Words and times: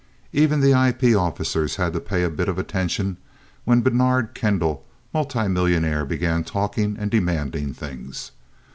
Even 0.33 0.61
the 0.61 0.71
IP 0.71 1.15
officers 1.15 1.75
had 1.75 1.93
to 1.93 1.99
pay 1.99 2.23
a 2.23 2.29
bit 2.31 2.49
of 2.49 2.57
attention 2.57 3.17
when 3.65 3.81
Bernard 3.83 4.33
Kendall, 4.33 4.83
multi 5.13 5.47
millionaire 5.47 6.05
began 6.05 6.43
talking 6.43 6.97
and 6.99 7.11
demanding 7.11 7.71
things. 7.71 8.31